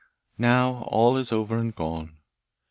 Now 0.39 0.81
all 0.87 1.15
is 1.15 1.31
over 1.31 1.59
and 1.59 1.75
gone. 1.75 2.17